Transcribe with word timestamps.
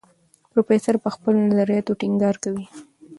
پروفیسور 0.51 0.95
پر 1.03 1.11
خپلو 1.15 1.37
نظریاتو 1.49 1.97
ټینګار 1.99 2.35
کوي. 2.43 2.65